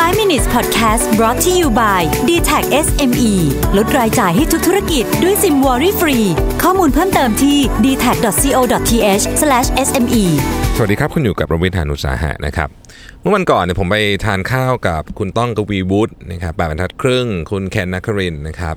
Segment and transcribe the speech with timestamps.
[0.00, 3.32] 5 minutes podcast brought to you by d t a c SME
[3.76, 6.18] ลดรายจ่ายให้ทุกธุรกิจด้วยซิม Worry Free
[6.62, 9.24] ข้อมูลเพิ่มเติมที่ d t a c c o t h
[9.86, 10.24] s m e
[10.76, 12.68] สวัสดีครับ คุณอยู่กับผมรวิศ หาญอุตสาหะนะครับ
[13.20, 18.76] เมื่อวันก่อนเนี่ยผมไปทานข้าวกับคุณต้องกวีวุฒินะครับแปดบรรทัดครึ่ง คุณเคนนักครินนะครับ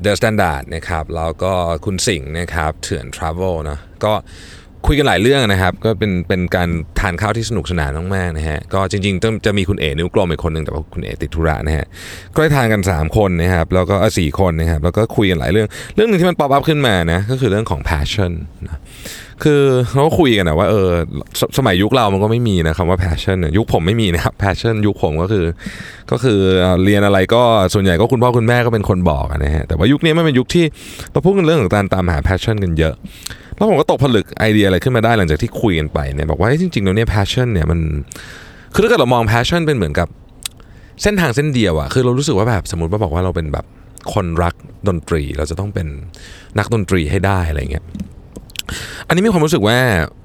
[0.00, 1.52] THE STANDARD นะครับแล้วก็
[1.84, 4.12] คุณสิงห์นะครับเถื่อน Travel นะก็
[4.92, 6.68] คุยกันหลายเรื่องนะครับ ก็เป็นเป็นการ
[7.00, 11.86] ทานข้าวที่สนุกสนานมากๆนะฮะก็จริงๆต้องจะมีคุณเอ๋นิ้วกลมอีกคนหนึ่งแต่ว่าคุณเอ๋ติดธุระนะฮะ
[12.34, 18.32] ก็ได้ทานกัน 3 คนนะครับแล้วก็สี่คนนะครับแล้วก็คุยกันหลายเรื่อง เรื่องหนึ่งที่มันป๊อปอัพขึ้นมานะก็คือเรื่องของ passion
[18.64, 18.80] นะ
[19.44, 20.88] คือเขาคุยกันนะว่าเออ
[21.40, 25.44] สสมัยยุคเรามันก็ไม่มีนะคำว่า passion เนี่ยยุคผมไม่มีนะครับ passion ยุคผมก็คือ
[26.10, 26.38] ก็คือ
[26.84, 27.42] เรียนอะไรก็
[27.74, 30.64] ส่วนใหญ่ก็คุณพ่อคุณแม่ก็เป็นคนบอกนะฮะแต่ว่ายุคนี้มันเป็นยุคที่
[31.12, 32.94] เราพูดกันเรื่องของการตามหา passion กันเยอะ
[33.60, 37.80] แล้วผมก็ตกผลึกไอเดียอะไรขึ้นมาได้หลังจากที่คุยกันไปเนี่ยบอกว่าจริงๆแล้วเนี่ย passion เนี่ยมัน
[38.74, 40.08] คือถ้าเกิดเรามอง passion เป็นเหมือนกับ
[41.02, 43.64] เส้นทางเส้นเดียวอะคือเรารู้สึกว่าแบบสมมติว่าบอกว่าเราเป็นแบบ
[44.14, 44.54] คนรัก
[44.88, 45.86] ดนตรี เราจะต้องเป็น
[46.58, 47.84] นักดนตรีให้ได้อะไรเงี้ย
[49.06, 49.76] อันนี้มีความรู้สึกว่า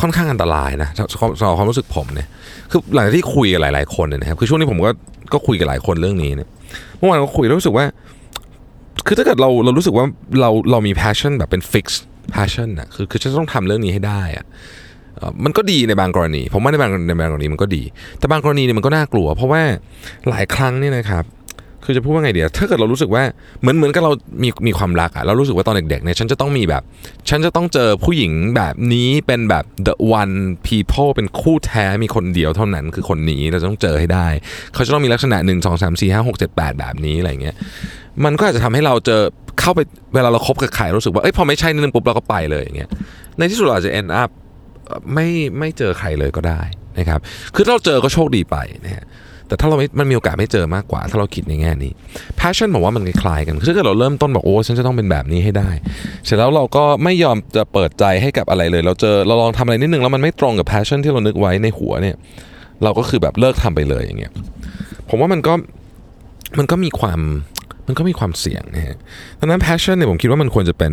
[0.00, 2.28] ค่อนข้างอันตรายนะสำสำหรับความรู้สึกผมเนี่ย
[2.70, 4.90] คือหลังจากที่คุยกับหลาย ๆคนเนี่ยนะครับคือช่วงนี้ผมก็
[5.32, 6.48] ก็คุยกับหลายคนเรื่องนี้เนี่ย
[6.98, 7.84] เมื่อวานก็คุยแล้วรู้สึกว่า
[9.06, 10.04] คือถ้าเกิดเราเรารู้สึกว่า
[10.40, 11.86] เราเรามี passion แบบเป็น fix
[12.34, 14.44] passion อะคือคือจะต้องทำเรื่องนี้ให้ได้อะ
[15.16, 17.82] เอ่อมันก็ดีในบางกรณี ผมว่าในบางในบางกรณีมันก็ดี
[18.18, 19.62] แต่บางกรณีเนี่ยมันก็น่ากลัว เพราะว่า
[20.28, 21.26] หลายครั้งเนี่ยนะครับ
[21.84, 23.22] คือจะพูดว่าไงเดียวถ้าเกิดเรารู้สึกว่า
[23.60, 24.12] เหมือนเหมือนกับเรา
[24.42, 26.82] มีมีความรักอะเรารู้สึกว่าตอนเด็กๆเนี่ยฉันจะต้องมีแบบ
[27.28, 30.34] ฉันจะต้องเจอผู้หญิงแบบนี้เป็นแบบ the one
[30.66, 34.28] people เป็นคู่แท้มีคนเดียวเท่านั้นคือคนนี้เราจะต้องเจอให้ได้
[34.74, 37.56] เขาจะต้องมีลักษณะ 1 2 3 4 5 6 7 8 แบบนี้อะไรเงี้ย
[38.24, 39.20] มันก็อาจจะทำให้เราเจอ
[39.60, 39.80] เข้าไป
[40.14, 42.90] เวลาเราคบกับใครรู้สึกว่าเอ้ยพอไม่ใช่นึงปุ๊บเราก็ไปเลยอย่างเงี้ย
[43.38, 44.30] ในที่สุดเราอาจจะ end up
[45.14, 46.60] ไม่ไม่เจอใครเลยก็ได้
[46.98, 47.20] นะครับ
[47.54, 49.04] คือถ้าเราเจอก็โชคดีไปนะฮะ
[49.48, 51.92] แต่ถ้าเราไม่มันมีโอกาสไม่เจอมากกว่า ถ้าเราคิดในแง่นี้
[52.40, 55.70] passion ผมว่ามันคล้ายกันคือถ้าเกิดเราเริ่มต้นบอกโอ้ฉันจะต้องเป็นแบบนี้ให้ได้
[56.24, 62.16] เสร็จแล้วเราก็ไม่ยอมจะเปิดใจให้กับอะไรเลย เราเจอเราลองทำอะไรนิดนึงแล้วมันไม่ตรงกับ passion ที่เรานึกไว้ในหัวเนี่ย
[62.84, 64.32] เราก็คือแบบเลิกทำไปเลยอย่างเงี้ย
[65.08, 65.52] ผมว่ามันก็
[66.58, 67.20] มันก็มีความ
[67.86, 68.96] มันก็มีความเสี่ยงนะฮะ
[69.40, 70.92] ดังนั้น passion เนี่ยผมคิดว่ามันควรจะเป็น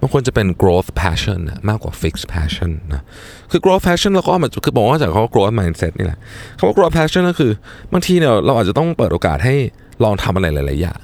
[0.00, 3.02] มันควรจะเป็น growth passion นะมากกว่า fixed passion นะ
[3.50, 6.18] คือ growth passion เราก็เอามาคือบอกว่าจากเขา growth mindset นี่แหละ
[6.58, 7.50] คำว่า growth passion ก็คือ
[7.92, 9.54] บางทีเนี่ยเราอาจจะต้องเปิดโอกาสให้
[10.04, 11.00] ลองทำอะไรหลาย ๆ อย่าง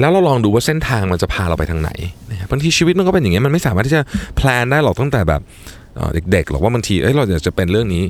[0.00, 1.90] แล้วเราลองดูว่าเส้นทางมันจะพาเราไปทางไหน
[2.30, 4.02] นะบางทีชีวิตมันก็เป็นอย่างเงี้ยมันไม่สามารถที่จะ
[4.36, 5.40] แพลนได้หรอกตั้งแต่แบบ
[5.96, 8.02] เอ่อเด็กๆหรอกว่าบางทีเอ้ยเราอยากจะเป็นเรื่องนี้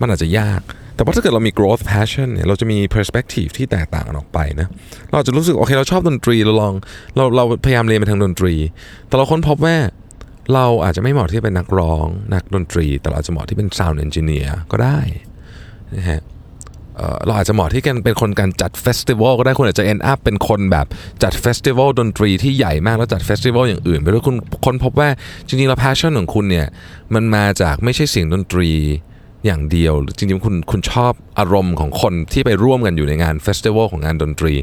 [0.00, 0.60] มันอาจจะยาก
[0.96, 4.68] แต่ว่าถ้าเกิดเรามี growth passion เนี่ยเราจะมี perspective ที่แตกต่างกันออกไปนะ
[5.12, 6.74] เราจะรู้สึกโอเคเราชอบดนตรีเราลอง
[7.16, 8.54] เราเราพยายามเรียนไปทางดนตรี
[9.08, 9.76] แต่เราค้นพบว่า
[10.54, 14.98] เราอาจจะไม่เหมาะที่จะเป็นนักร้อง นักดนตรี แต่เราจะเหมาะที่เป็น sound engineer ก็ได้
[15.96, 16.20] นะฮะ
[16.96, 20.86] เอ่อเราอาจจะเหมาะที่กันเป็นคนการจัด festival ก็ได้คุณอาจจะ end up เป็นคนแบบ
[21.22, 24.36] จัด festival ดนตรีที่ใหญ่มากแล้วจัด festival อย่างอื่น ไปด้วยคุณ
[24.66, 25.08] ค้นพบว่า
[25.46, 26.66] จริงๆแล้ว passion ของคุณเนี่ย
[27.14, 28.70] มันมาจากไม่ใช่เสียงดนตรี
[29.44, 34.54] อย่างเดียว จริงๆคุณคุณชอบอารมณ์ของคนที่ไปร่วมกันอยู่ในงาน festival ของงานดนตรี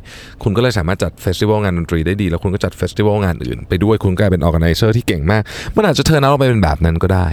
[0.44, 5.44] คุณก็เลยสามารถจัด festival งานดนตรีได้ดี แล้วคุณก็จัด festival งานอื่นไปด้วยคุณกลายเป็น organizer ที่เก่งมาก
[5.76, 7.28] มันอาจจะ turn เอาไปเป็นแบบนั้นก็ได้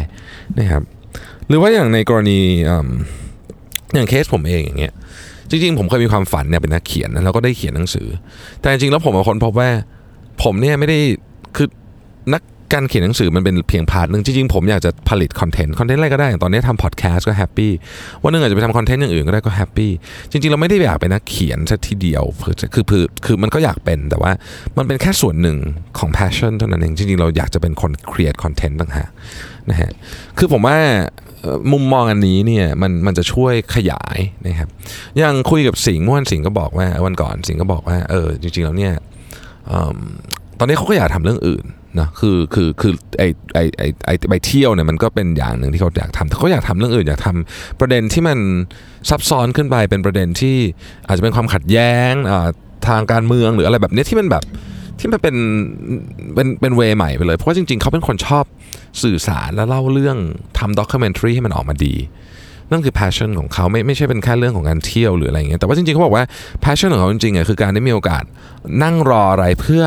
[0.58, 0.82] นะครับ
[1.48, 2.38] หรือว่าอย่างในกรณี
[2.70, 2.72] อ
[3.94, 4.92] อย่างเคสผมเองอย่างเงี้ย
[5.50, 8.08] จริงๆ ผมเคยมีความฝันเนี่ยเป็นนักเขียนแล้วก็ได้เขียนหนังสือ
[8.60, 9.70] แต่จริงๆแล้วผมเป็นคนพบว่า
[10.42, 10.98] ผมเนี่ยไม่ได้
[11.56, 11.68] คือ
[12.32, 12.42] นัก
[12.74, 17.72] การเขียนหนังสือมันเป็นเพียง part หนึ่งจริงๆผมอยากจะผลิต content content อะไรก็ได้อย่างตอนนี้ทำพอดแคสต์ก็ happy
[18.22, 19.90] วันหนึงอาจจะไปทำ content อย่างอื่นก็ได้ก็ happy
[20.30, 24.32] จริงๆ เราไม่ได้อยากเป็นนักเขียนซะทีเดียวคือคือคือมันก็อยากเป็นแต่ว่า
[24.78, 25.56] มันเป็นแค่ส่วนหนึ่ง
[25.98, 29.10] ของ passion เท่านั้นเองจริงๆ เราอยากจะเป็นคน create content ต่างหาก
[29.70, 29.90] นะฮะ
[30.38, 30.78] คือผมว่า
[31.72, 34.68] มุมมองอันนี้เนี่ยมันมันจะช่วยขยายนะครับ
[35.18, 38.92] อย่างคุยกับสิงห์เมื่อวันสิงห์ก็บอกว่าวันก่อนสิงห์ก็บอกว่าเออจริงๆแล้วเนี่ย
[39.68, 39.98] เอิ่ม
[40.58, 41.64] ตอนนี้เขาก็อยากทำเรื่องอื่น
[41.98, 43.22] นะคือคือคือไอ
[43.54, 48.38] ไอไอไอไปเที่ยวเนี่ยมันก็เป็นอย่างหนึ่งที่เขาอยากทำแต่เขาอยากทำเรื่องอื่นอยากทำประเด็นที่มัน
[49.10, 50.56] ซับซ้อนขึ้นไปเป็นประเด็นที่
[51.06, 52.12] อาจจะเป็นความขัดแย้ง
[52.88, 54.44] ทางการเมืองหรืออะไรแบบเนี้ยที่มันแบบ
[55.00, 55.36] ที่มันเป็น
[56.34, 58.44] เป็นเป็นเวใหม่ไปเลย เพราะว่าจริงๆเขาเป็นคนชอบ
[59.02, 60.16] สื่อสารและเล่าเรื่อง
[60.58, 61.94] ทำ documentary ให้มันออกมาดี
[62.70, 66.24] นั่นคือ passion ของเขาไม่ไม่ใช่เป็นแค่เรื่องของการเที่ยวหรืออะไรอย่างเงี้ยแต่ว่าจริงๆเขาบอกว่า
[66.64, 68.24] passion ของเขาจริงๆอะคือการได้มีโอกาส
[68.82, 69.82] นั่งรออะไรเพื่อ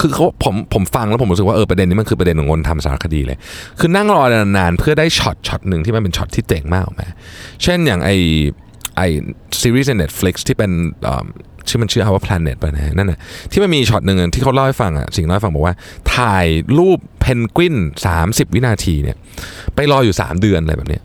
[0.00, 3.38] คือเขาผมผมฟังแล้วผมรู้สึกว่าเออประเด็นนี้มันคือประเด็นของคนทำสารคดีเลย
[3.78, 7.08] คือนั่งรอนานๆเพื่อได้ช็อตช็อตหนึ่งที่มันเป็นช็อตที่เจ๋งมากออกมา
[7.62, 8.10] เช่นอย่างไอ
[8.96, 9.02] ไอ
[9.60, 10.70] ซีรีส์ใน Netflix ที่เป็น
[11.68, 13.18] ชื่อมันชื่อ Our Planet ป่ะนะฮะนั่นน่ะ
[13.52, 15.74] ที่มันมีช็อตหนึ่งที่เขาเล่าให้ฟังอะสิงห์เล่าให้ฟังบอกว่า
[16.16, 16.46] ถ่าย
[16.78, 17.76] รูปเพนกวิน
[18.16, 19.16] 30 วินาทีเนี่ย
[19.74, 21.02] ไปรออยู่ 3 เดือนอะไรแบบเนี้ย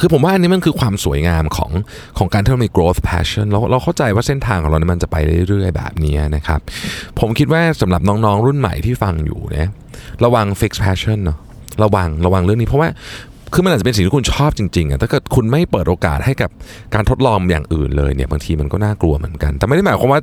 [0.00, 1.70] คือผมว่าอันนี้มันคือความสวยงามของ
[2.18, 5.16] ของการที่เรามี growth passion แล้วเราเข้าใจว่าเส้นทางของเราเนี่ยมันจะไป
[5.48, 6.60] เรื่อยๆ แบบนี้นะครับ
[7.20, 9.68] ผมคิดว่าสำหรับน้องๆ รุ่นใหม่ที่ฟังอยู่เนี่ย
[10.24, 11.38] ระวัง fixed passion เนาะ
[11.82, 12.88] ระวังระวังเรื่องนี้เพราะว่า
[13.54, 16.50] คือมันอาจจะเป็นสิ่งที่คุณชอบจริงๆอะถ้าเกิดคุณไม่เปิดโอกาสให้กับ
[16.94, 20.20] การทดลองอย่างอื่นเลยเนี่ยบางทีมันก็น่ากลัวเหมือนกัน แต่ไม่ได้หมายความว่า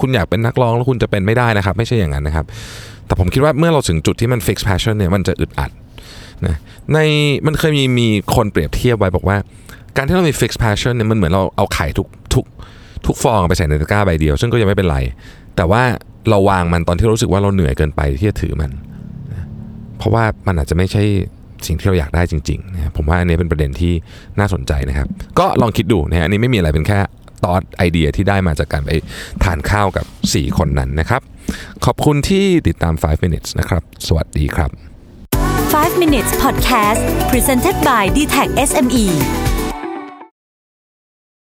[0.00, 2.46] คุณอยากเป็นนักร้องแล้วคุณจะเป็นไม่ได้นะครับ ไม่ใช่อย่างนั้นนะครับ
[3.06, 5.70] แต่ผมคิดว่าเมื่อเราถึงจุดที่มัน fixed passion เนี่ยมันจะอึดอัด
[6.46, 6.56] นะ
[6.92, 6.98] ใน
[7.46, 9.36] มันเคยมีมีคนเปรียบเทียบไว้บอกว่า
[9.96, 12.44] การที่เรามี fix passion เนี่ยมันเหมือนเราเอาไข่ทุกทุก
[13.06, 14.98] ทุกฟองไปใส่ในตะกร้าใบเดียว ซึ่งก็ยังไม่เป็นไร
[15.56, 15.82] แต่ว่า
[16.30, 18.70] เราวางมันตอนที่รู้สึกว่าเราเหนื่อยเกินไปที่จะถือมัน
[19.32, 19.46] นะ
[19.98, 21.02] เพราะว่ามันอาจจะไม่ใช่
[21.66, 23.92] สิ่งที่เราอยากได้จริงๆนะผมว่าอันนี้เป็นประเด็นที่
[24.38, 26.98] น่าสนใจนะครับ ก็ลองคิดดูนะฮะอันนี้ไม่มีอะไรเป็นแค่
[27.44, 28.90] ตอดไอเดียที่ได้มาจากการไป
[29.44, 31.22] ทานข้าวกับ 4 คนนั้นนะครับ
[31.84, 34.70] ขอบคุณที่ติดตาม 5 minutes นะครับ สวัสดีครับ
[35.70, 39.55] 5 minutes podcast presented by d t e c h SME